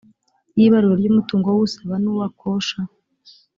[0.57, 2.79] y ibarura ry umutungo w usaba n uwa kosha